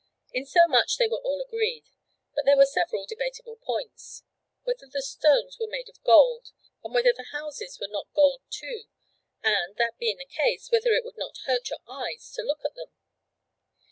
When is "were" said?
1.07-1.21, 2.57-2.65, 5.59-5.67, 7.79-7.85